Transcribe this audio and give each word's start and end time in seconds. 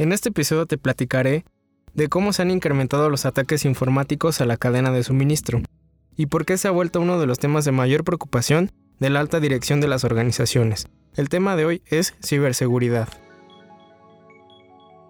En 0.00 0.12
este 0.12 0.30
episodio 0.30 0.64
te 0.64 0.78
platicaré 0.78 1.44
de 1.92 2.08
cómo 2.08 2.32
se 2.32 2.40
han 2.40 2.50
incrementado 2.50 3.10
los 3.10 3.26
ataques 3.26 3.66
informáticos 3.66 4.40
a 4.40 4.46
la 4.46 4.56
cadena 4.56 4.92
de 4.92 5.04
suministro 5.04 5.60
y 6.16 6.24
por 6.24 6.46
qué 6.46 6.56
se 6.56 6.68
ha 6.68 6.70
vuelto 6.70 7.02
uno 7.02 7.20
de 7.20 7.26
los 7.26 7.38
temas 7.38 7.66
de 7.66 7.72
mayor 7.72 8.02
preocupación 8.02 8.72
de 8.98 9.10
la 9.10 9.20
alta 9.20 9.40
dirección 9.40 9.82
de 9.82 9.88
las 9.88 10.04
organizaciones. 10.04 10.86
El 11.16 11.28
tema 11.28 11.54
de 11.54 11.66
hoy 11.66 11.82
es 11.84 12.14
ciberseguridad. 12.24 13.10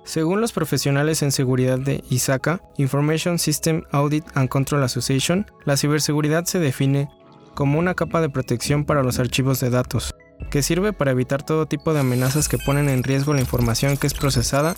Según 0.02 0.40
los 0.40 0.50
profesionales 0.50 1.22
en 1.22 1.30
seguridad 1.30 1.78
de 1.78 2.02
ISACA, 2.10 2.60
Information 2.76 3.38
System 3.38 3.84
Audit 3.92 4.24
and 4.34 4.48
Control 4.48 4.82
Association, 4.82 5.46
la 5.64 5.76
ciberseguridad 5.76 6.46
se 6.46 6.58
define 6.58 7.08
como 7.54 7.78
una 7.78 7.94
capa 7.94 8.20
de 8.20 8.28
protección 8.28 8.84
para 8.84 9.04
los 9.04 9.20
archivos 9.20 9.60
de 9.60 9.70
datos, 9.70 10.16
que 10.50 10.62
sirve 10.62 10.92
para 10.92 11.10
evitar 11.10 11.42
todo 11.42 11.66
tipo 11.66 11.92
de 11.92 12.00
amenazas 12.00 12.48
que 12.48 12.58
ponen 12.58 12.88
en 12.88 13.02
riesgo 13.02 13.34
la 13.34 13.40
información 13.40 13.96
que 13.96 14.06
es 14.06 14.14
procesada, 14.14 14.74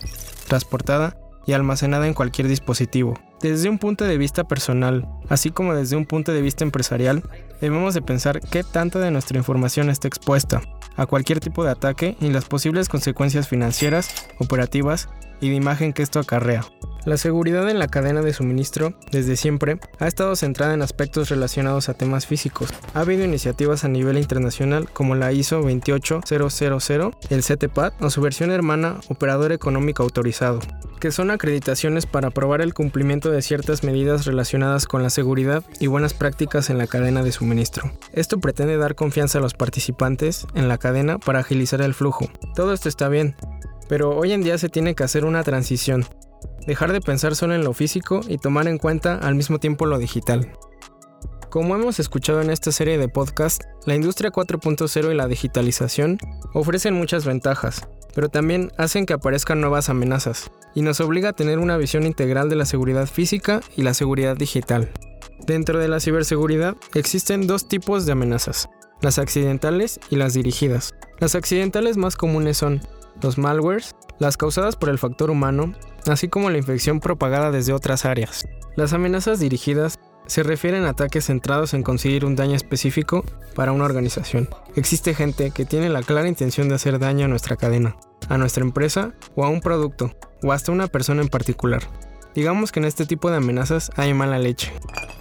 transportada 0.48 1.16
y 1.46 1.52
almacenada 1.52 2.06
en 2.06 2.14
cualquier 2.14 2.48
dispositivo. 2.48 3.14
Desde 3.40 3.68
un 3.68 3.78
punto 3.78 4.04
de 4.04 4.18
vista 4.18 4.44
personal, 4.44 5.08
así 5.28 5.50
como 5.50 5.74
desde 5.74 5.96
un 5.96 6.06
punto 6.06 6.32
de 6.32 6.42
vista 6.42 6.64
empresarial, 6.64 7.22
debemos 7.60 7.94
de 7.94 8.02
pensar 8.02 8.40
qué 8.40 8.62
tanta 8.62 9.00
de 9.00 9.10
nuestra 9.10 9.38
información 9.38 9.90
está 9.90 10.08
expuesta 10.08 10.62
a 10.96 11.06
cualquier 11.06 11.40
tipo 11.40 11.64
de 11.64 11.70
ataque 11.70 12.16
y 12.20 12.28
las 12.28 12.44
posibles 12.44 12.88
consecuencias 12.88 13.48
financieras, 13.48 14.28
operativas 14.38 15.08
y 15.40 15.48
de 15.48 15.56
imagen 15.56 15.92
que 15.92 16.02
esto 16.02 16.20
acarrea. 16.20 16.64
La 17.04 17.16
seguridad 17.16 17.68
en 17.68 17.80
la 17.80 17.88
cadena 17.88 18.22
de 18.22 18.32
suministro, 18.32 18.94
desde 19.10 19.34
siempre, 19.34 19.80
ha 19.98 20.06
estado 20.06 20.36
centrada 20.36 20.72
en 20.72 20.82
aspectos 20.82 21.30
relacionados 21.30 21.88
a 21.88 21.94
temas 21.94 22.26
físicos. 22.26 22.70
Ha 22.94 23.00
habido 23.00 23.24
iniciativas 23.24 23.82
a 23.82 23.88
nivel 23.88 24.18
internacional 24.18 24.88
como 24.88 25.16
la 25.16 25.32
ISO 25.32 25.62
28000, 25.62 27.10
el 27.30 27.42
CTPAT 27.42 28.00
o 28.00 28.08
su 28.08 28.20
versión 28.20 28.52
hermana 28.52 29.00
Operador 29.08 29.50
Económico 29.50 30.04
Autorizado, 30.04 30.60
que 31.00 31.10
son 31.10 31.32
acreditaciones 31.32 32.06
para 32.06 32.30
probar 32.30 32.60
el 32.60 32.72
cumplimiento 32.72 33.32
de 33.32 33.42
ciertas 33.42 33.82
medidas 33.82 34.24
relacionadas 34.24 34.86
con 34.86 35.02
la 35.02 35.10
seguridad 35.10 35.64
y 35.80 35.88
buenas 35.88 36.14
prácticas 36.14 36.70
en 36.70 36.78
la 36.78 36.86
cadena 36.86 37.24
de 37.24 37.32
suministro. 37.32 37.90
Esto 38.12 38.38
pretende 38.38 38.76
dar 38.76 38.94
confianza 38.94 39.38
a 39.38 39.42
los 39.42 39.54
participantes 39.54 40.46
en 40.54 40.68
la 40.68 40.78
cadena 40.78 41.18
para 41.18 41.40
agilizar 41.40 41.82
el 41.82 41.94
flujo. 41.94 42.30
Todo 42.54 42.72
esto 42.72 42.88
está 42.88 43.08
bien, 43.08 43.34
pero 43.88 44.16
hoy 44.16 44.30
en 44.30 44.42
día 44.44 44.56
se 44.56 44.68
tiene 44.68 44.94
que 44.94 45.02
hacer 45.02 45.24
una 45.24 45.42
transición 45.42 46.06
dejar 46.66 46.92
de 46.92 47.00
pensar 47.00 47.36
solo 47.36 47.54
en 47.54 47.64
lo 47.64 47.72
físico 47.72 48.20
y 48.28 48.38
tomar 48.38 48.68
en 48.68 48.78
cuenta 48.78 49.16
al 49.16 49.34
mismo 49.34 49.58
tiempo 49.58 49.86
lo 49.86 49.98
digital. 49.98 50.52
Como 51.50 51.74
hemos 51.74 52.00
escuchado 52.00 52.40
en 52.40 52.48
esta 52.48 52.72
serie 52.72 52.96
de 52.96 53.08
podcast, 53.08 53.62
la 53.84 53.94
industria 53.94 54.30
4.0 54.30 55.12
y 55.12 55.14
la 55.14 55.28
digitalización 55.28 56.16
ofrecen 56.54 56.94
muchas 56.94 57.26
ventajas, 57.26 57.86
pero 58.14 58.30
también 58.30 58.72
hacen 58.78 59.04
que 59.04 59.12
aparezcan 59.12 59.60
nuevas 59.60 59.90
amenazas, 59.90 60.50
y 60.74 60.80
nos 60.80 61.00
obliga 61.00 61.28
a 61.28 61.34
tener 61.34 61.58
una 61.58 61.76
visión 61.76 62.06
integral 62.06 62.48
de 62.48 62.56
la 62.56 62.64
seguridad 62.64 63.06
física 63.06 63.60
y 63.76 63.82
la 63.82 63.92
seguridad 63.92 64.34
digital. 64.34 64.90
Dentro 65.46 65.78
de 65.78 65.88
la 65.88 66.00
ciberseguridad 66.00 66.76
existen 66.94 67.46
dos 67.46 67.68
tipos 67.68 68.06
de 68.06 68.12
amenazas, 68.12 68.70
las 69.02 69.18
accidentales 69.18 70.00
y 70.08 70.16
las 70.16 70.34
dirigidas. 70.34 70.94
Las 71.18 71.34
accidentales 71.34 71.96
más 71.96 72.16
comunes 72.16 72.56
son 72.56 72.80
los 73.20 73.38
malwares, 73.38 73.94
las 74.18 74.36
causadas 74.36 74.76
por 74.76 74.88
el 74.88 74.98
factor 74.98 75.30
humano 75.30 75.74
así 76.10 76.28
como 76.28 76.50
la 76.50 76.58
infección 76.58 77.00
propagada 77.00 77.50
desde 77.50 77.72
otras 77.72 78.04
áreas. 78.04 78.46
Las 78.76 78.92
amenazas 78.92 79.40
dirigidas 79.40 79.98
se 80.26 80.42
refieren 80.42 80.84
a 80.84 80.90
ataques 80.90 81.26
centrados 81.26 81.74
en 81.74 81.82
conseguir 81.82 82.24
un 82.24 82.36
daño 82.36 82.54
específico 82.54 83.24
para 83.54 83.72
una 83.72 83.84
organización. 83.84 84.48
Existe 84.76 85.14
gente 85.14 85.50
que 85.50 85.64
tiene 85.64 85.88
la 85.88 86.02
clara 86.02 86.28
intención 86.28 86.68
de 86.68 86.76
hacer 86.76 86.98
daño 86.98 87.26
a 87.26 87.28
nuestra 87.28 87.56
cadena, 87.56 87.96
a 88.28 88.38
nuestra 88.38 88.64
empresa 88.64 89.14
o 89.34 89.44
a 89.44 89.48
un 89.48 89.60
producto, 89.60 90.12
o 90.42 90.52
hasta 90.52 90.72
una 90.72 90.86
persona 90.86 91.22
en 91.22 91.28
particular. 91.28 91.82
Digamos 92.34 92.72
que 92.72 92.80
en 92.80 92.86
este 92.86 93.06
tipo 93.06 93.30
de 93.30 93.36
amenazas 93.36 93.90
hay 93.96 94.14
mala 94.14 94.38
leche. 94.38 94.72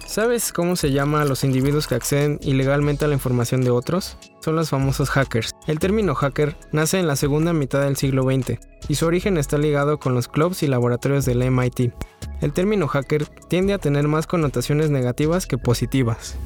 ¿Sabes 0.06 0.52
cómo 0.52 0.76
se 0.76 0.92
llama 0.92 1.22
a 1.22 1.24
los 1.24 1.44
individuos 1.44 1.86
que 1.86 1.94
acceden 1.94 2.38
ilegalmente 2.42 3.04
a 3.04 3.08
la 3.08 3.14
información 3.14 3.62
de 3.62 3.70
otros? 3.70 4.16
Son 4.40 4.56
los 4.56 4.70
famosos 4.70 5.10
hackers. 5.10 5.52
El 5.66 5.78
término 5.78 6.14
hacker 6.14 6.56
nace 6.70 6.98
en 6.98 7.06
la 7.06 7.16
segunda 7.16 7.52
mitad 7.52 7.80
del 7.80 7.96
siglo 7.96 8.24
XX 8.24 8.58
y 8.88 8.96
su 8.96 9.06
origen 9.06 9.38
está 9.38 9.58
ligado 9.58 9.98
con 9.98 10.14
los 10.14 10.28
clubs 10.28 10.62
y 10.62 10.66
laboratorios 10.66 11.24
del 11.24 11.50
MIT. 11.50 11.92
El 12.40 12.52
término 12.52 12.88
hacker 12.88 13.26
tiende 13.48 13.72
a 13.72 13.78
tener 13.78 14.08
más 14.08 14.26
connotaciones 14.26 14.90
negativas 14.90 15.46
que 15.46 15.58
positivas. 15.58 16.36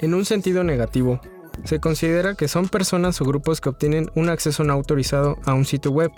En 0.00 0.14
un 0.14 0.24
sentido 0.24 0.64
negativo, 0.64 1.20
se 1.62 1.78
considera 1.78 2.34
que 2.34 2.48
son 2.48 2.68
personas 2.68 3.20
o 3.20 3.24
grupos 3.24 3.60
que 3.60 3.68
obtienen 3.68 4.10
un 4.14 4.28
acceso 4.28 4.64
no 4.64 4.72
autorizado 4.72 5.38
a 5.44 5.54
un 5.54 5.64
sitio 5.64 5.92
web, 5.92 6.10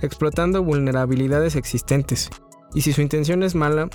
explotando 0.00 0.64
vulnerabilidades 0.64 1.54
existentes, 1.54 2.30
y 2.74 2.82
si 2.82 2.92
su 2.92 3.02
intención 3.02 3.42
es 3.42 3.54
mala, 3.54 3.88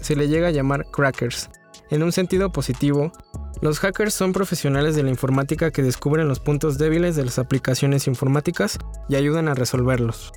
se 0.00 0.16
le 0.16 0.28
llega 0.28 0.48
a 0.48 0.52
llamar 0.52 0.86
crackers. 0.90 1.50
En 1.90 2.02
un 2.02 2.12
sentido 2.12 2.50
positivo, 2.50 3.12
los 3.60 3.78
hackers 3.78 4.14
son 4.14 4.32
profesionales 4.32 4.96
de 4.96 5.02
la 5.02 5.10
informática 5.10 5.70
que 5.70 5.82
descubren 5.82 6.28
los 6.28 6.40
puntos 6.40 6.78
débiles 6.78 7.16
de 7.16 7.24
las 7.24 7.38
aplicaciones 7.38 8.06
informáticas 8.06 8.78
y 9.08 9.16
ayudan 9.16 9.48
a 9.48 9.54
resolverlos. 9.54 10.32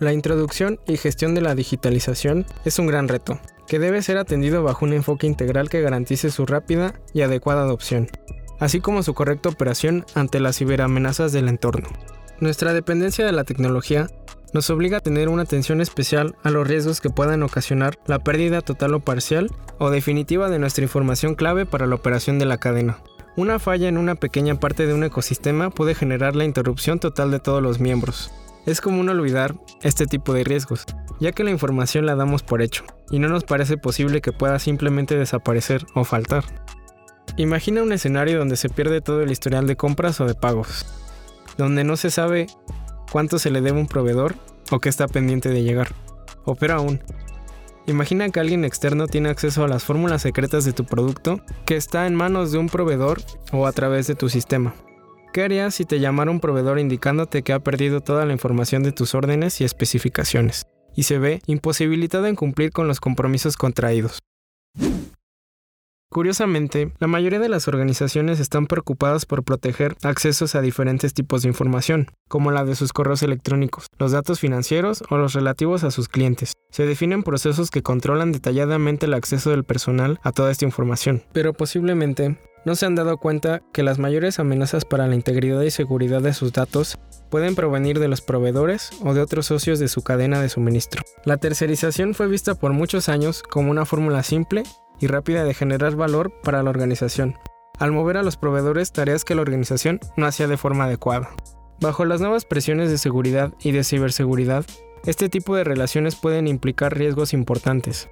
La 0.00 0.12
introducción 0.12 0.78
y 0.86 0.96
gestión 0.96 1.34
de 1.34 1.40
la 1.40 1.54
digitalización 1.54 2.46
es 2.64 2.78
un 2.78 2.86
gran 2.86 3.08
reto, 3.08 3.40
que 3.66 3.78
debe 3.78 4.02
ser 4.02 4.18
atendido 4.18 4.62
bajo 4.62 4.84
un 4.84 4.92
enfoque 4.92 5.26
integral 5.26 5.68
que 5.68 5.80
garantice 5.80 6.30
su 6.30 6.46
rápida 6.46 6.94
y 7.12 7.22
adecuada 7.22 7.62
adopción, 7.62 8.08
así 8.60 8.80
como 8.80 9.02
su 9.02 9.14
correcta 9.14 9.48
operación 9.48 10.04
ante 10.14 10.40
las 10.40 10.58
ciberamenazas 10.58 11.32
del 11.32 11.48
entorno. 11.48 11.88
Nuestra 12.40 12.74
dependencia 12.74 13.26
de 13.26 13.32
la 13.32 13.44
tecnología 13.44 14.08
nos 14.52 14.70
obliga 14.70 14.98
a 14.98 15.00
tener 15.00 15.28
una 15.28 15.42
atención 15.42 15.80
especial 15.80 16.36
a 16.42 16.50
los 16.50 16.66
riesgos 16.66 17.00
que 17.00 17.10
puedan 17.10 17.42
ocasionar 17.42 17.98
la 18.06 18.18
pérdida 18.18 18.60
total 18.60 18.94
o 18.94 19.00
parcial 19.00 19.50
o 19.78 19.90
definitiva 19.90 20.48
de 20.48 20.58
nuestra 20.58 20.84
información 20.84 21.34
clave 21.34 21.66
para 21.66 21.86
la 21.86 21.94
operación 21.94 22.38
de 22.38 22.46
la 22.46 22.58
cadena. 22.58 22.98
Una 23.36 23.58
falla 23.58 23.88
en 23.88 23.98
una 23.98 24.16
pequeña 24.16 24.58
parte 24.58 24.86
de 24.86 24.94
un 24.94 25.04
ecosistema 25.04 25.70
puede 25.70 25.94
generar 25.94 26.34
la 26.34 26.44
interrupción 26.44 26.98
total 26.98 27.30
de 27.30 27.38
todos 27.38 27.62
los 27.62 27.78
miembros. 27.78 28.32
Es 28.66 28.80
común 28.80 29.08
olvidar 29.08 29.54
este 29.82 30.06
tipo 30.06 30.34
de 30.34 30.44
riesgos, 30.44 30.84
ya 31.20 31.32
que 31.32 31.44
la 31.44 31.50
información 31.50 32.04
la 32.04 32.16
damos 32.16 32.42
por 32.42 32.62
hecho, 32.62 32.84
y 33.10 33.18
no 33.18 33.28
nos 33.28 33.44
parece 33.44 33.76
posible 33.76 34.20
que 34.20 34.32
pueda 34.32 34.58
simplemente 34.58 35.16
desaparecer 35.16 35.86
o 35.94 36.04
faltar. 36.04 36.44
Imagina 37.36 37.82
un 37.82 37.92
escenario 37.92 38.38
donde 38.38 38.56
se 38.56 38.68
pierde 38.68 39.00
todo 39.00 39.22
el 39.22 39.30
historial 39.30 39.66
de 39.66 39.76
compras 39.76 40.20
o 40.20 40.26
de 40.26 40.34
pagos, 40.34 40.84
donde 41.56 41.84
no 41.84 41.96
se 41.96 42.10
sabe 42.10 42.48
cuánto 43.10 43.38
se 43.38 43.50
le 43.50 43.60
debe 43.60 43.78
a 43.78 43.82
un 43.82 43.88
proveedor 43.88 44.34
o 44.70 44.80
qué 44.80 44.88
está 44.88 45.08
pendiente 45.08 45.48
de 45.48 45.62
llegar. 45.62 45.94
O 46.44 46.54
peor 46.54 46.72
aún, 46.72 47.00
imagina 47.86 48.28
que 48.28 48.40
alguien 48.40 48.64
externo 48.64 49.06
tiene 49.06 49.28
acceso 49.28 49.64
a 49.64 49.68
las 49.68 49.84
fórmulas 49.84 50.22
secretas 50.22 50.64
de 50.64 50.72
tu 50.72 50.84
producto 50.84 51.40
que 51.66 51.76
está 51.76 52.06
en 52.06 52.14
manos 52.14 52.52
de 52.52 52.58
un 52.58 52.68
proveedor 52.68 53.20
o 53.52 53.66
a 53.66 53.72
través 53.72 54.06
de 54.06 54.14
tu 54.14 54.28
sistema. 54.28 54.74
¿Qué 55.32 55.42
harías 55.42 55.74
si 55.74 55.84
te 55.84 56.00
llamara 56.00 56.30
un 56.30 56.40
proveedor 56.40 56.78
indicándote 56.78 57.42
que 57.42 57.52
ha 57.52 57.60
perdido 57.60 58.00
toda 58.00 58.24
la 58.24 58.32
información 58.32 58.82
de 58.82 58.92
tus 58.92 59.14
órdenes 59.14 59.60
y 59.60 59.64
especificaciones 59.64 60.64
y 60.94 61.02
se 61.02 61.18
ve 61.18 61.42
imposibilitado 61.46 62.26
en 62.26 62.34
cumplir 62.34 62.72
con 62.72 62.88
los 62.88 62.98
compromisos 62.98 63.56
contraídos? 63.56 64.20
Curiosamente, 66.10 66.90
la 67.00 67.06
mayoría 67.06 67.38
de 67.38 67.50
las 67.50 67.68
organizaciones 67.68 68.40
están 68.40 68.66
preocupadas 68.66 69.26
por 69.26 69.44
proteger 69.44 69.94
accesos 70.02 70.54
a 70.54 70.62
diferentes 70.62 71.12
tipos 71.12 71.42
de 71.42 71.48
información, 71.48 72.10
como 72.28 72.50
la 72.50 72.64
de 72.64 72.76
sus 72.76 72.94
correos 72.94 73.22
electrónicos, 73.22 73.88
los 73.98 74.12
datos 74.12 74.40
financieros 74.40 75.04
o 75.10 75.18
los 75.18 75.34
relativos 75.34 75.84
a 75.84 75.90
sus 75.90 76.08
clientes. 76.08 76.54
Se 76.70 76.86
definen 76.86 77.22
procesos 77.22 77.70
que 77.70 77.82
controlan 77.82 78.32
detalladamente 78.32 79.04
el 79.04 79.12
acceso 79.12 79.50
del 79.50 79.64
personal 79.64 80.18
a 80.22 80.32
toda 80.32 80.50
esta 80.50 80.64
información, 80.64 81.24
pero 81.32 81.52
posiblemente 81.52 82.38
no 82.64 82.74
se 82.74 82.86
han 82.86 82.94
dado 82.94 83.18
cuenta 83.18 83.60
que 83.72 83.82
las 83.82 83.98
mayores 83.98 84.38
amenazas 84.38 84.86
para 84.86 85.06
la 85.06 85.14
integridad 85.14 85.60
y 85.60 85.70
seguridad 85.70 86.22
de 86.22 86.32
sus 86.32 86.54
datos 86.54 86.98
pueden 87.30 87.54
provenir 87.54 87.98
de 87.98 88.08
los 88.08 88.22
proveedores 88.22 88.90
o 89.04 89.12
de 89.12 89.20
otros 89.20 89.44
socios 89.44 89.78
de 89.78 89.88
su 89.88 90.02
cadena 90.02 90.40
de 90.40 90.48
suministro. 90.48 91.02
La 91.24 91.36
tercerización 91.36 92.14
fue 92.14 92.28
vista 92.28 92.54
por 92.54 92.72
muchos 92.72 93.10
años 93.10 93.42
como 93.42 93.70
una 93.70 93.84
fórmula 93.84 94.22
simple 94.22 94.64
y 95.00 95.06
rápida 95.06 95.44
de 95.44 95.54
generar 95.54 95.96
valor 95.96 96.32
para 96.42 96.62
la 96.62 96.70
organización, 96.70 97.36
al 97.78 97.92
mover 97.92 98.16
a 98.16 98.22
los 98.22 98.36
proveedores 98.36 98.92
tareas 98.92 99.24
que 99.24 99.34
la 99.34 99.42
organización 99.42 100.00
no 100.16 100.26
hacía 100.26 100.48
de 100.48 100.56
forma 100.56 100.84
adecuada. 100.84 101.30
Bajo 101.80 102.04
las 102.04 102.20
nuevas 102.20 102.44
presiones 102.44 102.90
de 102.90 102.98
seguridad 102.98 103.52
y 103.60 103.72
de 103.72 103.84
ciberseguridad, 103.84 104.64
este 105.04 105.28
tipo 105.28 105.54
de 105.54 105.64
relaciones 105.64 106.16
pueden 106.16 106.48
implicar 106.48 106.96
riesgos 106.96 107.32
importantes, 107.32 108.08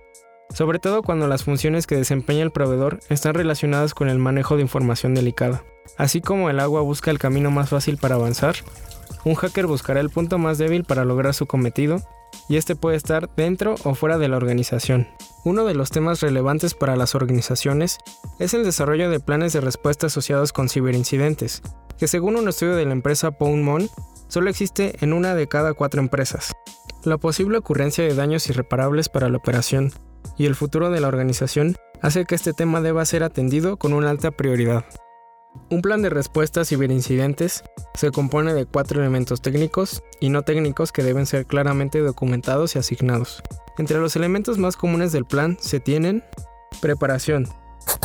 sobre 0.55 0.79
todo 0.79 1.03
cuando 1.03 1.27
las 1.27 1.45
funciones 1.45 1.87
que 1.87 1.97
desempeña 1.97 2.43
el 2.43 2.53
proveedor 2.53 3.01
están 3.09 3.35
relacionadas 3.35 3.95
con 3.95 4.09
el 4.09 4.19
manejo 4.19 4.57
de 4.57 4.63
información 4.63 5.15
delicada. 5.15 5.65
Así 5.99 6.21
como 6.21 6.51
el 6.51 6.61
agua 6.61 6.81
busca 6.83 7.11
el 7.11 7.19
camino 7.19 7.51
más 7.51 7.71
fácil 7.71 7.97
para 7.99 8.15
avanzar, 8.15 8.55
un 9.25 9.35
hacker 9.35 9.67
buscará 9.67 10.01
el 10.01 10.11
punto 10.11 10.39
más 10.39 10.59
débil 10.59 10.85
para 10.85 11.05
lograr 11.05 11.35
su 11.35 11.47
cometido 11.47 12.01
y 12.49 12.57
este 12.57 12.77
puede 12.77 12.97
estar 12.97 13.29
dentro 13.37 13.75
o 13.85 13.95
fuera 13.95 14.19
de 14.19 14.29
la 14.29 14.37
organización. 14.37 15.09
Uno 15.45 15.65
de 15.65 15.75
los 15.75 15.91
temas 15.91 16.21
relevantes 16.21 16.75
para 16.75 16.97
las 16.97 17.15
organizaciones 17.15 17.99
es 18.39 18.55
el 18.55 18.65
desarrollo 18.65 19.11
de 19.11 19.21
planes 19.21 19.53
de 19.53 19.61
respuesta 19.61 20.09
asociados 20.09 20.53
con 20.53 20.69
ciberincidentes, 20.69 21.63
que 21.99 22.09
según 22.09 22.37
un 22.37 22.49
estudio 22.49 22.75
de 22.77 22.85
la 22.85 22.93
empresa 22.93 23.31
Poundmon, 23.31 23.89
solo 24.29 24.51
existe 24.51 24.97
en 25.01 25.13
una 25.13 25.35
de 25.35 25.47
cada 25.47 25.75
cuatro 25.75 26.01
empresas. 26.01 26.53
La 27.05 27.19
posible 27.19 27.59
ocurrencia 27.59 28.05
de 28.05 28.15
daños 28.15 28.49
irreparables 28.49 29.09
para 29.09 29.29
la 29.29 29.39
operación 29.39 29.93
y 30.37 30.47
el 30.47 30.57
futuro 30.57 30.91
de 30.91 31.01
la 31.01 31.09
organización 31.09 31.77
hace 32.03 32.25
que 32.25 32.35
este 32.35 32.53
tema 32.53 32.81
deba 32.81 33.05
ser 33.05 33.23
atendido 33.23 33.77
con 33.77 33.93
una 33.93 34.11
alta 34.11 34.33
prioridad. 34.33 34.85
Un 35.71 35.83
plan 35.83 36.03
de 36.03 36.11
respuesta 36.11 36.61
a 36.61 36.65
ciberincidentes 36.65 37.65
se 37.95 38.11
compone 38.11 38.55
de 38.55 38.67
cuatro 38.67 39.01
elementos 39.01 39.41
técnicos 39.41 40.03
y 40.21 40.29
no 40.29 40.43
técnicos 40.43 40.93
que 40.93 41.03
deben 41.03 41.27
ser 41.27 41.47
claramente 41.47 42.01
documentados 42.01 42.77
y 42.77 42.79
asignados. 42.79 43.43
Entre 43.79 43.99
los 43.99 44.17
elementos 44.17 44.59
más 44.59 44.77
comunes 44.77 45.13
del 45.13 45.25
plan 45.25 45.57
se 45.61 45.81
tienen 45.81 46.25
preparación, 46.81 47.49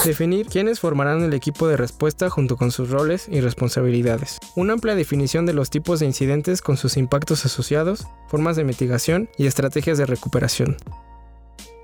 Definir 0.06 0.48
quiénes 0.48 0.80
formarán 0.80 1.24
el 1.24 1.34
equipo 1.34 1.68
de 1.68 1.78
respuesta 1.78 2.30
junto 2.30 2.58
con 2.58 2.72
sus 2.72 2.90
roles 2.90 3.28
y 3.30 3.40
responsabilidades. 3.42 4.40
Una 4.56 4.74
amplia 4.74 4.96
definición 4.96 5.46
de 5.46 5.54
los 5.54 5.70
tipos 5.70 6.00
de 6.00 6.06
incidentes 6.06 6.62
con 6.62 6.78
sus 6.78 6.98
impactos 6.98 7.46
asociados, 7.46 8.08
formas 8.28 8.56
de 8.56 8.64
mitigación 8.64 9.30
y 9.38 9.46
estrategias 9.46 9.98
de 9.98 10.06
recuperación. 10.06 10.78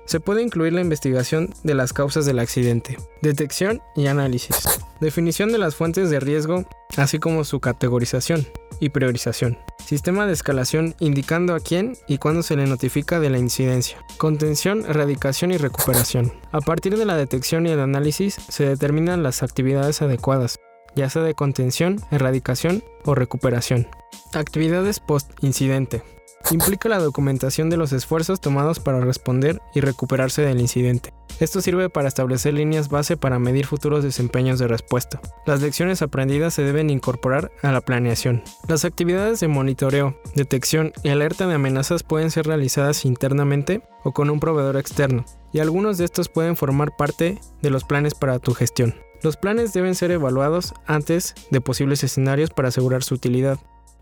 Se 0.08 0.20
puede 0.20 0.40
incluir 0.40 0.72
la 0.72 0.80
investigación 0.80 1.50
de 1.64 1.74
las 1.74 1.92
causas 1.92 2.24
del 2.24 2.38
accidente, 2.38 2.96
detección 3.20 3.82
y 3.94 4.06
análisis, 4.06 4.56
definición 5.02 5.52
de 5.52 5.58
las 5.58 5.76
fuentes 5.76 6.08
de 6.08 6.18
riesgo, 6.18 6.64
así 6.96 7.18
como 7.18 7.44
su 7.44 7.60
categorización 7.60 8.46
y 8.80 8.88
priorización, 8.88 9.58
sistema 9.84 10.26
de 10.26 10.32
escalación 10.32 10.94
indicando 10.98 11.54
a 11.54 11.60
quién 11.60 11.94
y 12.06 12.16
cuándo 12.16 12.42
se 12.42 12.56
le 12.56 12.66
notifica 12.66 13.20
de 13.20 13.28
la 13.28 13.36
incidencia, 13.36 13.98
contención, 14.16 14.86
erradicación 14.88 15.50
y 15.50 15.58
recuperación. 15.58 16.32
A 16.52 16.62
partir 16.62 16.96
de 16.96 17.04
la 17.04 17.18
detección 17.18 17.66
y 17.66 17.70
el 17.72 17.80
análisis 17.80 18.38
se 18.48 18.64
determinan 18.64 19.22
las 19.22 19.42
actividades 19.42 20.00
adecuadas, 20.00 20.58
ya 20.96 21.10
sea 21.10 21.20
de 21.20 21.34
contención, 21.34 22.00
erradicación 22.10 22.82
o 23.04 23.14
recuperación. 23.14 23.86
Actividades 24.32 25.00
post-incidente 25.00 26.02
implica 26.50 26.88
la 26.88 26.98
documentación 26.98 27.70
de 27.70 27.76
los 27.76 27.92
esfuerzos 27.92 28.40
tomados 28.40 28.80
para 28.80 29.00
responder 29.00 29.60
y 29.74 29.80
recuperarse 29.80 30.42
del 30.42 30.60
incidente. 30.60 31.12
Esto 31.40 31.60
sirve 31.60 31.88
para 31.88 32.08
establecer 32.08 32.54
líneas 32.54 32.88
base 32.88 33.16
para 33.16 33.38
medir 33.38 33.66
futuros 33.66 34.02
desempeños 34.02 34.58
de 34.58 34.66
respuesta. 34.66 35.20
Las 35.46 35.62
lecciones 35.62 36.02
aprendidas 36.02 36.54
se 36.54 36.62
deben 36.62 36.90
incorporar 36.90 37.52
a 37.62 37.70
la 37.70 37.80
planeación. 37.80 38.42
Las 38.66 38.84
actividades 38.84 39.38
de 39.38 39.46
monitoreo, 39.46 40.16
detección 40.34 40.92
y 41.04 41.10
alerta 41.10 41.46
de 41.46 41.54
amenazas 41.54 42.02
pueden 42.02 42.32
ser 42.32 42.46
realizadas 42.46 43.04
internamente 43.04 43.82
o 44.02 44.12
con 44.12 44.30
un 44.30 44.40
proveedor 44.40 44.76
externo, 44.76 45.24
y 45.52 45.60
algunos 45.60 45.96
de 45.98 46.06
estos 46.06 46.28
pueden 46.28 46.56
formar 46.56 46.96
parte 46.96 47.40
de 47.62 47.70
los 47.70 47.84
planes 47.84 48.14
para 48.14 48.40
tu 48.40 48.52
gestión. 48.52 48.96
Los 49.22 49.36
planes 49.36 49.72
deben 49.72 49.94
ser 49.94 50.10
evaluados 50.12 50.74
antes 50.86 51.34
de 51.50 51.60
posibles 51.60 52.04
escenarios 52.04 52.50
para 52.50 52.68
asegurar 52.68 53.02
su 53.02 53.14
utilidad 53.14 53.58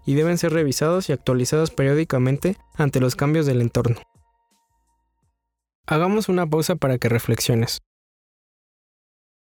y 0.06 0.14
deben 0.14 0.38
ser 0.38 0.52
revisados 0.52 1.08
y 1.10 1.12
actualizados 1.12 1.70
periódicamente 1.70 2.56
ante 2.74 3.00
los 3.00 3.16
cambios 3.16 3.44
del 3.44 3.60
entorno. 3.60 4.00
Hagamos 5.86 6.28
una 6.28 6.46
pausa 6.46 6.76
para 6.76 6.98
que 6.98 7.08
reflexiones 7.08 7.80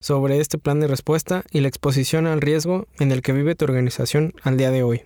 sobre 0.00 0.38
este 0.38 0.58
plan 0.58 0.80
de 0.80 0.86
respuesta 0.86 1.44
y 1.50 1.60
la 1.60 1.68
exposición 1.68 2.26
al 2.26 2.40
riesgo 2.40 2.86
en 2.98 3.10
el 3.12 3.22
que 3.22 3.32
vive 3.32 3.54
tu 3.54 3.64
organización 3.64 4.32
al 4.42 4.56
día 4.56 4.70
de 4.70 4.82
hoy. 4.82 5.02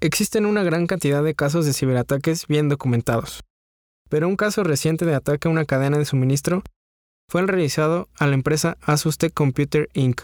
Existen 0.00 0.44
una 0.44 0.62
gran 0.62 0.86
cantidad 0.86 1.22
de 1.22 1.34
casos 1.34 1.64
de 1.64 1.72
ciberataques 1.72 2.46
bien 2.46 2.68
documentados, 2.68 3.40
pero 4.10 4.28
un 4.28 4.36
caso 4.36 4.62
reciente 4.62 5.06
de 5.06 5.14
ataque 5.14 5.48
a 5.48 5.50
una 5.50 5.64
cadena 5.64 5.98
de 5.98 6.04
suministro 6.04 6.62
fue 7.30 7.40
el 7.40 7.48
realizado 7.48 8.08
a 8.18 8.26
la 8.26 8.34
empresa 8.34 8.76
Asus 8.82 9.16
Tech 9.16 9.32
Computer 9.32 9.88
Inc., 9.94 10.20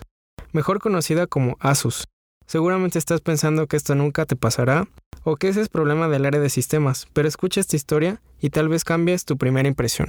mejor 0.52 0.80
conocida 0.80 1.26
como 1.26 1.56
Asus, 1.60 2.06
Seguramente 2.50 2.98
estás 2.98 3.20
pensando 3.20 3.68
que 3.68 3.76
esto 3.76 3.94
nunca 3.94 4.26
te 4.26 4.34
pasará 4.34 4.88
o 5.22 5.36
que 5.36 5.46
ese 5.46 5.60
es 5.60 5.68
problema 5.68 6.08
del 6.08 6.26
área 6.26 6.40
de 6.40 6.50
sistemas, 6.50 7.06
pero 7.12 7.28
escucha 7.28 7.60
esta 7.60 7.76
historia 7.76 8.20
y 8.40 8.50
tal 8.50 8.68
vez 8.68 8.82
cambies 8.82 9.24
tu 9.24 9.38
primera 9.38 9.68
impresión. 9.68 10.08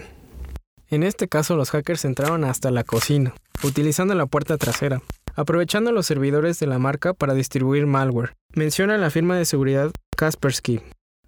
En 0.87 1.03
este 1.03 1.27
caso 1.27 1.55
los 1.55 1.69
hackers 1.69 2.03
entraron 2.03 2.43
hasta 2.43 2.71
la 2.71 2.83
cocina, 2.83 3.35
utilizando 3.63 4.15
la 4.15 4.25
puerta 4.25 4.57
trasera, 4.57 5.03
aprovechando 5.35 5.91
los 5.91 6.07
servidores 6.07 6.57
de 6.57 6.65
la 6.65 6.79
marca 6.79 7.13
para 7.13 7.35
distribuir 7.35 7.85
malware. 7.85 8.33
Menciona 8.55 8.97
la 8.97 9.11
firma 9.11 9.37
de 9.37 9.45
seguridad 9.45 9.91
Kaspersky. 10.17 10.81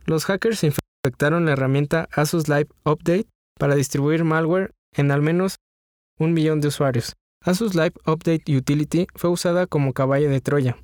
Los 0.07 0.25
hackers 0.25 0.63
infectaron 0.63 1.45
la 1.45 1.51
herramienta 1.51 2.09
Asus 2.11 2.47
Live 2.47 2.69
Update 2.85 3.27
para 3.59 3.75
distribuir 3.75 4.23
malware 4.23 4.71
en 4.95 5.11
al 5.11 5.21
menos 5.21 5.57
un 6.17 6.33
millón 6.33 6.59
de 6.59 6.69
usuarios. 6.69 7.13
Asus 7.43 7.75
Live 7.75 7.93
Update 8.07 8.57
Utility 8.57 9.05
fue 9.13 9.29
usada 9.29 9.67
como 9.67 9.93
caballo 9.93 10.31
de 10.31 10.41
Troya, 10.41 10.75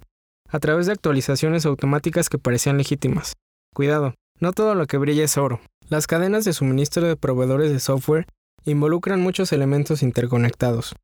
a 0.50 0.60
través 0.60 0.86
de 0.86 0.94
actualizaciones 0.94 1.66
automáticas 1.66 2.30
que 2.30 2.38
parecían 2.38 2.78
legítimas. 2.78 3.36
Cuidado, 3.74 4.16
no 4.40 4.54
todo 4.54 4.76
lo 4.76 4.88
que 4.88 4.98
brilla 4.98 5.24
es 5.24 5.38
oro. 5.38 5.60
Las 5.90 6.08
cadenas 6.08 6.46
de 6.46 6.54
suministro 6.54 7.08
de 7.08 7.16
proveedores 7.16 7.72
de 7.72 7.80
software 7.80 8.28
involucran 8.66 9.22
muchos 9.22 9.52
elementos 9.52 10.04
interconectados. 10.04 10.96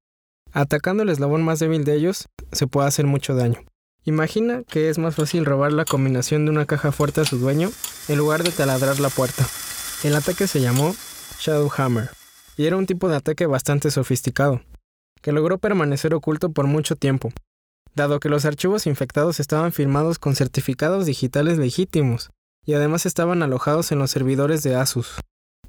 Atacando 0.51 1.03
el 1.03 1.09
eslabón 1.09 1.43
más 1.43 1.59
débil 1.59 1.83
de 1.83 1.95
ellos, 1.95 2.27
se 2.51 2.67
puede 2.67 2.87
hacer 2.87 3.05
mucho 3.05 3.35
daño. 3.35 3.59
Imagina 4.03 4.63
que 4.63 4.89
es 4.89 4.99
más 4.99 5.15
fácil 5.15 5.45
robar 5.45 5.73
la 5.73 5.83
combinación 5.83 6.45
de 6.45 6.51
una 6.51 6.65
caja 6.65 6.91
fuerte 6.91 7.21
a 7.21 7.25
su 7.25 7.39
dueño 7.39 7.71
en 8.07 8.17
lugar 8.17 8.43
de 8.43 8.51
taladrar 8.51 8.99
la 8.99 9.09
puerta. 9.09 9.45
El 10.03 10.15
ataque 10.15 10.47
se 10.47 10.61
llamó 10.61 10.95
Shadowhammer 11.39 12.11
y 12.55 12.67
era 12.67 12.77
un 12.77 12.85
tipo 12.85 13.09
de 13.09 13.15
ataque 13.15 13.47
bastante 13.47 13.91
sofisticado, 13.91 14.61
que 15.21 15.31
logró 15.31 15.57
permanecer 15.57 16.13
oculto 16.13 16.51
por 16.51 16.67
mucho 16.67 16.95
tiempo, 16.95 17.31
dado 17.95 18.19
que 18.19 18.29
los 18.29 18.45
archivos 18.45 18.85
infectados 18.87 19.39
estaban 19.39 19.71
firmados 19.71 20.19
con 20.19 20.35
certificados 20.35 21.05
digitales 21.05 21.57
legítimos 21.57 22.29
y 22.65 22.73
además 22.73 23.05
estaban 23.05 23.41
alojados 23.41 23.91
en 23.91 23.99
los 23.99 24.11
servidores 24.11 24.63
de 24.63 24.75
Asus. 24.75 25.19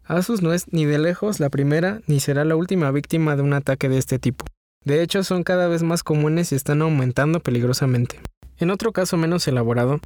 Asus 0.05 0.43
no 0.43 0.52
es 0.52 0.73
ni 0.73 0.84
de 0.84 0.99
lejos 0.99 1.40
la 1.40 1.50
primera 1.50 2.00
ni 2.06 2.20
será 2.20 2.44
la 2.44 2.56
última 2.56 2.90
víctima 2.90 3.37
de 3.37 3.43
un 3.43 3.52
ataque 3.52 3.88
de 3.88 3.99
este 3.99 4.19
tipo. 4.19 4.44
De 4.84 5.02
hecho, 5.02 5.25
son 5.25 5.43
cada 5.43 5.67
vez 5.67 5.82
más 5.82 6.05
comunes 6.05 6.52
y 6.52 6.55
están 6.55 6.81
aumentando 6.81 7.40
peligrosamente. 7.40 8.20
En 8.58 8.70
otro 8.70 8.93
caso 8.93 9.17
menos 9.17 9.49
elaborado, 9.49 10.00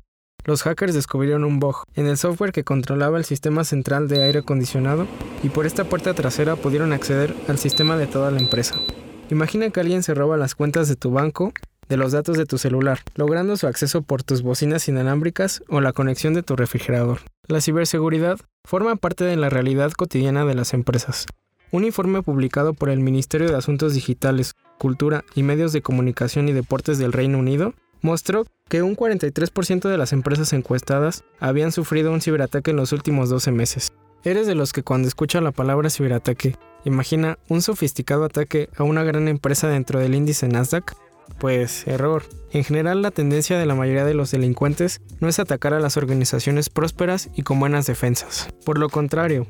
los 0.44 0.62
hackers 0.62 0.94
descubrieron 0.94 1.44
un 1.44 1.60
bug 1.60 1.84
en 1.94 2.06
el 2.06 2.16
software 2.16 2.52
que 2.52 2.64
controlaba 2.64 3.18
el 3.18 3.26
sistema 3.26 3.64
central 3.64 4.08
de 4.08 4.22
aire 4.22 4.38
acondicionado 4.38 5.06
y 5.42 5.50
por 5.50 5.66
esta 5.66 5.84
puerta 5.84 6.14
trasera 6.14 6.56
pudieron 6.56 6.94
acceder 6.94 7.34
al 7.46 7.58
sistema 7.58 7.98
de 7.98 8.06
toda 8.06 8.30
la 8.30 8.40
empresa. 8.40 8.76
Imagina 9.30 9.68
que 9.68 9.80
alguien 9.80 10.02
se 10.02 10.14
roba 10.14 10.38
las 10.38 10.54
cuentas 10.54 10.88
de 10.88 10.96
tu 10.96 11.10
banco 11.10 11.52
de 11.90 11.96
los 11.96 12.12
datos 12.12 12.38
de 12.38 12.46
tu 12.46 12.56
celular, 12.56 13.00
logrando 13.16 13.56
su 13.56 13.66
acceso 13.66 14.00
por 14.00 14.22
tus 14.22 14.42
bocinas 14.42 14.88
inalámbricas 14.88 15.62
o 15.68 15.80
la 15.80 15.92
conexión 15.92 16.32
de 16.32 16.44
tu 16.44 16.54
refrigerador. 16.54 17.18
La 17.48 17.60
ciberseguridad 17.60 18.38
forma 18.64 18.94
parte 18.94 19.24
de 19.24 19.36
la 19.36 19.50
realidad 19.50 19.90
cotidiana 19.92 20.44
de 20.44 20.54
las 20.54 20.72
empresas. 20.72 21.26
Un 21.72 21.84
informe 21.84 22.22
publicado 22.22 22.74
por 22.74 22.90
el 22.90 23.00
Ministerio 23.00 23.48
de 23.48 23.56
Asuntos 23.56 23.92
Digitales, 23.92 24.54
Cultura 24.78 25.24
y 25.34 25.42
Medios 25.42 25.72
de 25.72 25.82
Comunicación 25.82 26.48
y 26.48 26.52
Deportes 26.52 26.98
del 26.98 27.12
Reino 27.12 27.38
Unido 27.38 27.74
mostró 28.02 28.46
que 28.68 28.82
un 28.82 28.96
43% 28.96 29.88
de 29.88 29.98
las 29.98 30.12
empresas 30.12 30.52
encuestadas 30.52 31.24
habían 31.40 31.72
sufrido 31.72 32.12
un 32.12 32.20
ciberataque 32.20 32.70
en 32.70 32.76
los 32.76 32.92
últimos 32.92 33.28
12 33.30 33.50
meses. 33.50 33.88
¿Eres 34.22 34.46
de 34.46 34.54
los 34.54 34.72
que 34.72 34.82
cuando 34.84 35.08
escucha 35.08 35.40
la 35.40 35.50
palabra 35.50 35.90
ciberataque 35.90 36.54
imagina 36.84 37.38
un 37.48 37.62
sofisticado 37.62 38.24
ataque 38.24 38.68
a 38.76 38.84
una 38.84 39.02
gran 39.02 39.26
empresa 39.26 39.68
dentro 39.68 39.98
del 39.98 40.14
índice 40.14 40.46
Nasdaq? 40.46 40.94
Pues 41.38 41.86
error. 41.86 42.24
En 42.52 42.64
general 42.64 43.02
la 43.02 43.10
tendencia 43.10 43.58
de 43.58 43.66
la 43.66 43.74
mayoría 43.74 44.04
de 44.04 44.14
los 44.14 44.30
delincuentes 44.30 45.00
no 45.20 45.28
es 45.28 45.38
atacar 45.38 45.72
a 45.74 45.80
las 45.80 45.96
organizaciones 45.96 46.68
prósperas 46.68 47.30
y 47.34 47.42
con 47.42 47.60
buenas 47.60 47.86
defensas. 47.86 48.48
Por 48.64 48.78
lo 48.78 48.88
contrario, 48.88 49.46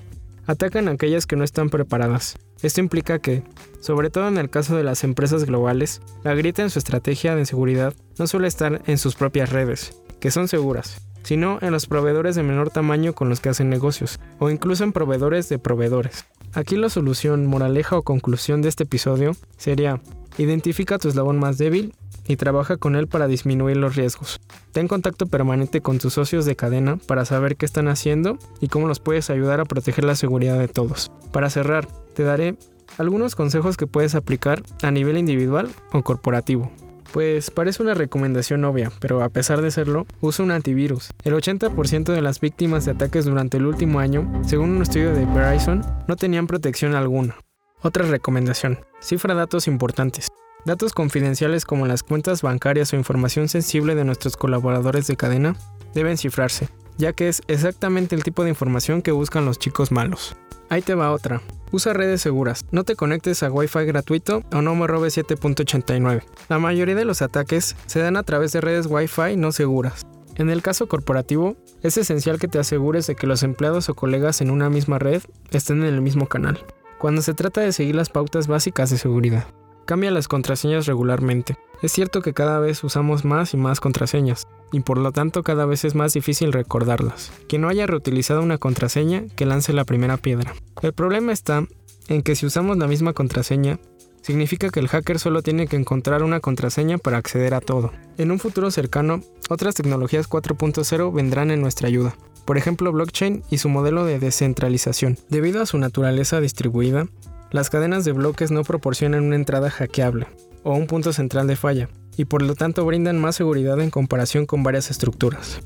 atacan 0.47 0.89
a 0.89 0.93
aquellas 0.93 1.27
que 1.27 1.37
no 1.37 1.45
están 1.45 1.71
preparadas. 1.71 2.37
Esto 2.63 2.81
implica 2.81 3.19
que, 3.19 3.43
sobre 3.81 4.11
todo 4.11 4.29
en 4.29 4.37
el 4.37 4.51
caso 4.51 4.77
de 4.77 4.85
las 4.85 5.05
empresas 5.05 5.45
globales, 5.45 6.03
la 6.25 6.35
grieta 6.35 6.63
en 6.63 6.71
su 6.71 6.79
estrategia 6.79 7.35
de 7.35 7.47
seguridad 7.47 7.95
no 8.19 8.27
suele 8.27 8.49
estar 8.49 8.83
en 8.87 8.99
sus 8.99 9.15
propias 9.15 9.51
redes, 9.51 9.97
que 10.21 10.31
son 10.31 10.49
seguras, 10.49 11.01
sino 11.23 11.59
en 11.63 11.73
los 11.73 11.87
proveedores 11.87 12.35
de 12.35 12.43
menor 12.43 12.71
tamaño 12.71 13.15
con 13.15 13.29
los 13.29 13.41
que 13.41 13.49
hacen 13.49 13.71
negocios, 13.71 14.21
o 14.39 14.51
incluso 14.51 14.85
en 14.85 14.93
proveedores 14.93 15.49
de 15.49 15.59
proveedores. 15.59 16.27
Aquí 16.53 16.77
la 16.77 16.91
solución, 16.91 17.47
moraleja 17.47 17.97
o 17.97 18.03
conclusión 18.03 18.61
de 18.61 18.69
este 18.69 18.85
episodio 18.85 19.37
sería 19.57 20.01
Identifica 20.41 20.97
tu 20.97 21.07
eslabón 21.07 21.39
más 21.39 21.59
débil 21.59 21.93
y 22.27 22.37
trabaja 22.37 22.79
con 22.79 22.97
él 22.97 23.09
para 23.09 23.27
disminuir 23.27 23.77
los 23.77 23.95
riesgos. 23.95 24.41
Ten 24.73 24.89
contacto 24.89 25.27
permanente 25.27 25.83
con 25.83 25.99
tus 25.99 26.15
socios 26.15 26.47
de 26.47 26.57
cadena 26.57 26.97
para 26.97 27.27
saber 27.27 27.57
qué 27.57 27.67
están 27.67 27.89
haciendo 27.89 28.39
y 28.59 28.69
cómo 28.69 28.89
los 28.89 29.01
puedes 29.01 29.29
ayudar 29.29 29.61
a 29.61 29.67
proteger 29.67 30.03
la 30.03 30.15
seguridad 30.15 30.59
de 30.59 30.67
todos. 30.67 31.13
Para 31.31 31.51
cerrar, 31.51 31.87
te 32.15 32.23
daré 32.23 32.57
algunos 32.97 33.37
consejos 33.37 33.77
que 33.77 33.87
puedes 33.87 34.15
aplicar 34.15 34.63
a 34.81 34.91
nivel 34.91 35.19
individual 35.19 35.69
o 35.93 36.03
corporativo. 36.03 36.73
Pues 37.13 37.51
parece 37.51 37.83
una 37.83 37.93
recomendación 37.93 38.65
obvia, 38.65 38.91
pero 38.99 39.23
a 39.23 39.29
pesar 39.29 39.61
de 39.61 39.71
serlo, 39.71 40.07
usa 40.23 40.43
un 40.43 40.53
antivirus. 40.53 41.11
El 41.23 41.35
80% 41.35 42.15
de 42.15 42.23
las 42.23 42.41
víctimas 42.41 42.87
de 42.87 42.93
ataques 42.93 43.27
durante 43.27 43.59
el 43.59 43.67
último 43.67 43.99
año, 43.99 44.41
según 44.47 44.71
un 44.71 44.81
estudio 44.81 45.13
de 45.13 45.27
Verizon, 45.27 45.83
no 46.09 46.17
tenían 46.17 46.47
protección 46.47 46.95
alguna. 46.95 47.37
Otra 47.83 48.05
recomendación. 48.05 48.81
Cifra 49.01 49.35
datos 49.35 49.67
importantes. 49.67 50.29
Datos 50.67 50.93
confidenciales 50.93 51.65
como 51.65 51.87
las 51.87 52.03
cuentas 52.03 52.43
bancarias 52.43 52.93
o 52.93 52.97
información 52.97 53.49
sensible 53.49 53.95
de 53.95 54.05
nuestros 54.05 54.37
colaboradores 54.37 55.07
de 55.07 55.17
cadena 55.17 55.57
deben 55.95 56.19
cifrarse. 56.19 56.69
ya 56.99 57.15
que 57.15 57.29
es 57.29 57.41
exactamente 57.49 58.15
el 58.15 58.23
tipo 58.23 58.45
de 58.45 58.51
información 58.51 59.01
que 59.01 59.11
buscan 59.11 59.47
los 59.47 59.59
chicos 59.59 59.91
malos. 59.91 60.37
Ahí 60.69 60.83
te 60.83 60.95
va 60.95 61.13
otra. 61.13 61.41
Usa 61.73 61.95
redes 61.95 62.21
seguras. 62.21 62.67
No 62.73 62.85
te 62.85 62.95
conectes 62.95 63.43
a 63.43 63.51
Wi-Fi 63.51 63.87
gratuito 63.87 64.43
o 64.53 64.61
no 64.61 64.75
me 64.75 64.87
robes 64.87 65.17
7.89. 65.17 66.23
La 66.51 66.59
mayoría 66.59 66.95
de 66.95 67.07
los 67.07 67.23
ataques 67.23 67.75
se 67.87 68.01
dan 68.01 68.19
a 68.19 68.23
través 68.23 68.53
de 68.53 68.61
redes 68.61 68.87
Wi-Fi 68.87 69.37
no 69.37 69.51
seguras. 69.51 70.07
En 70.37 70.51
el 70.51 70.61
caso 70.61 70.89
corporativo, 70.89 71.57
es 71.83 71.97
esencial 71.97 72.39
que 72.39 72.49
te 72.49 72.59
asegures 72.59 73.07
de 73.07 73.15
que 73.15 73.27
los 73.27 73.43
empleados 73.43 73.89
o 73.89 73.95
colegas 73.95 74.43
en 74.43 74.51
una 74.51 74.69
misma 74.69 74.99
red 74.99 75.23
estén 75.51 75.83
en 75.83 75.95
el 75.95 76.03
mismo 76.03 76.29
canal, 76.29 76.65
cuando 77.01 77.23
se 77.23 77.33
trata 77.33 77.63
de 77.63 77.73
seguir 77.73 77.95
las 77.95 78.11
pautas 78.11 78.47
básicas 78.47 78.91
de 78.91 78.99
seguridad. 78.99 79.47
Cambia 79.87 80.11
las 80.11 80.29
contraseñas 80.29 80.85
regularmente. 80.85 81.57
Es 81.81 81.93
cierto 81.93 82.21
que 82.21 82.35
cada 82.35 82.61
vez 82.61 82.85
usamos 82.85 83.25
más 83.25 83.55
y 83.55 83.57
más 83.57 83.81
contraseñas, 83.81 84.47
y 84.71 84.81
por 84.81 84.99
lo 84.99 85.11
tanto 85.11 85.43
cada 85.43 85.65
vez 85.65 85.87
es 85.87 85.95
más 85.95 86.13
difícil 86.13 86.53
recordarlas. 86.53 87.33
Quien 87.49 87.63
no 87.63 87.69
haya 87.69 87.87
reutilizado 87.87 88.43
una 88.43 88.59
contraseña, 88.59 89.25
que 89.35 89.47
lance 89.47 89.73
la 89.73 89.87
primera 89.87 90.19
piedra. 90.19 90.55
El 90.83 90.93
problema 90.93 91.33
está 91.33 91.67
en 92.09 92.23
que 92.23 92.37
si 92.37 92.45
usamos 92.45 92.77
la 92.77 92.87
misma 92.87 93.15
contraseña, 93.15 93.81
significa 94.23 94.71
que 94.71 94.81
el 94.81 94.89
hacker 94.89 95.19
solo 95.19 95.43
tiene 95.43 95.67
que 95.67 95.77
encontrar 95.77 96.23
una 96.23 96.41
contraseña 96.41 96.99
para 96.99 97.19
acceder 97.19 97.55
a 97.55 97.61
todo. 97.61 97.93
En 98.19 98.31
un 98.31 98.39
futuro 98.39 98.71
cercano, 98.71 99.23
otras 99.49 99.75
tecnologías 99.75 100.29
4.0 100.29 101.13
vendrán 101.13 101.51
en 101.51 101.61
nuestra 101.61 101.89
ayuda. 101.89 102.17
Por 102.45 102.59
ejemplo, 102.59 102.93
blockchain 102.93 103.43
y 103.51 103.59
su 103.59 103.69
modelo 103.69 104.05
de 104.05 104.19
descentralización. 104.19 105.19
Debido 105.29 105.63
a 105.63 105.67
su 105.67 105.79
naturaleza 105.79 106.41
distribuida, 106.41 107.07
las 107.51 107.71
cadenas 107.71 108.05
de 108.05 108.13
bloques 108.13 108.51
no 108.51 108.65
proporcionan 108.65 109.25
una 109.25 109.37
entrada 109.37 109.71
hackeable 109.71 110.27
o 110.63 110.75
un 110.75 110.87
punto 110.87 111.13
central 111.13 111.47
de 111.47 111.57
falla, 111.57 111.89
y 112.17 112.27
por 112.27 112.43
lo 112.43 112.55
tanto 112.55 112.85
brindan 112.85 113.19
más 113.19 113.37
seguridad 113.37 113.81
en 113.81 113.91
comparación 113.91 114.47
con 114.47 114.63
varias 114.63 114.91
estructuras. 114.91 115.61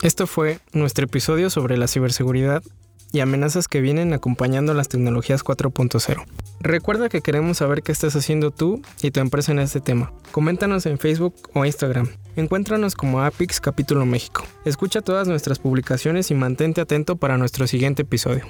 Esto 0.00 0.26
fue 0.26 0.60
nuestro 0.72 1.04
episodio 1.04 1.50
sobre 1.50 1.76
la 1.76 1.88
ciberseguridad 1.88 2.62
y 3.12 3.20
amenazas 3.20 3.68
que 3.68 3.80
vienen 3.80 4.12
acompañando 4.12 4.74
las 4.74 4.88
tecnologías 4.88 5.44
4.0. 5.44 6.24
Recuerda 6.60 7.08
que 7.08 7.20
queremos 7.20 7.58
saber 7.58 7.82
qué 7.82 7.92
estás 7.92 8.16
haciendo 8.16 8.50
tú 8.50 8.82
y 9.02 9.10
tu 9.10 9.20
empresa 9.20 9.52
en 9.52 9.60
este 9.60 9.80
tema. 9.80 10.12
Coméntanos 10.32 10.86
en 10.86 10.98
Facebook 10.98 11.34
o 11.54 11.64
Instagram. 11.64 12.08
Encuéntranos 12.36 12.94
como 12.94 13.22
Apix 13.22 13.60
Capítulo 13.60 14.06
México. 14.06 14.44
Escucha 14.64 15.00
todas 15.00 15.28
nuestras 15.28 15.58
publicaciones 15.58 16.30
y 16.30 16.34
mantente 16.34 16.80
atento 16.80 17.16
para 17.16 17.38
nuestro 17.38 17.66
siguiente 17.66 18.02
episodio. 18.02 18.44